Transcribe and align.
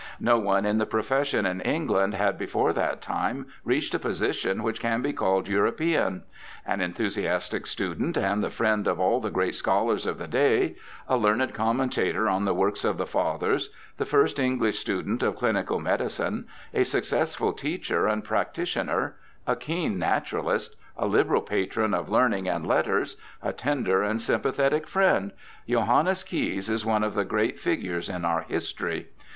No 0.19 0.39
one 0.39 0.65
in 0.65 0.79
the 0.79 0.87
profession 0.87 1.45
in 1.45 1.61
England 1.61 2.15
had 2.15 2.35
before 2.35 2.73
that 2.73 3.03
time 3.03 3.45
reached 3.63 3.93
a 3.93 3.99
position 3.99 4.63
which 4.63 4.79
can 4.79 5.03
be 5.03 5.13
called 5.13 5.47
European. 5.47 6.23
An 6.65 6.81
enthusiastic 6.81 7.67
student 7.67 8.17
and 8.17 8.43
the 8.43 8.49
friend 8.49 8.87
of 8.87 8.99
all 8.99 9.19
the 9.19 9.29
great 9.29 9.53
scholars 9.53 10.07
of 10.07 10.17
the 10.17 10.27
day; 10.27 10.75
a 11.07 11.17
learned 11.17 11.53
commentator 11.53 12.27
on 12.27 12.45
the 12.45 12.53
works 12.55 12.83
of 12.83 12.97
the 12.97 13.05
Fathers; 13.05 13.69
the 13.97 14.05
first 14.07 14.39
English 14.39 14.79
student 14.79 15.21
of 15.21 15.35
clinical 15.35 15.79
medicine; 15.79 16.47
a 16.73 16.83
successful 16.83 17.53
teacher 17.53 18.07
and 18.07 18.25
practi 18.25 18.63
tioner; 18.65 19.13
a 19.45 19.55
keen 19.55 19.99
naturalist; 19.99 20.75
a 20.97 21.05
liberal 21.05 21.43
patron 21.43 21.93
of 21.93 22.09
learning 22.09 22.47
and 22.49 22.65
letters; 22.67 23.17
a 23.43 23.53
tender 23.53 24.01
and 24.01 24.19
sympathetic 24.19 24.87
friend— 24.87 25.31
Johannes 25.69 26.23
Caius 26.23 26.69
is 26.69 26.83
one 26.83 27.03
of 27.03 27.13
the 27.13 27.23
great 27.23 27.59
figures 27.59 28.09
in 28.09 28.25
our 28.25 28.41
history. 28.47 29.09